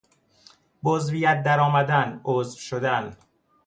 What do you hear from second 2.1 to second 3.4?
عضو شدن